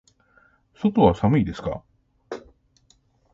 [0.73, 1.83] 外は寒いですか。